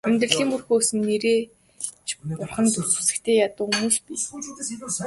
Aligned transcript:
Амьдралын 0.07 0.49
мөр 0.49 0.63
хөөсөн 0.65 0.99
нээрээ 1.07 1.39
ч 2.07 2.09
бурханд 2.39 2.71
сүсэгтэй 2.93 3.37
ядуу 3.47 3.65
хүмүүс 3.69 3.97
бий. 4.05 4.19